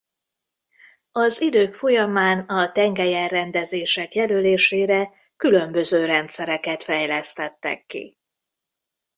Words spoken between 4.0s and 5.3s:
jelölésére